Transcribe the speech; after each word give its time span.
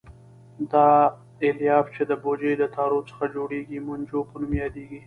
دا 0.71 0.87
الیاف 1.47 1.85
چې 1.95 2.01
د 2.09 2.11
بوجۍ 2.23 2.53
له 2.61 2.67
تارو 2.75 2.99
څخه 3.09 3.23
جوړېږي 3.35 3.77
مونجو 3.87 4.19
په 4.29 4.35
نوم 4.41 4.51
یادیږي. 4.63 4.99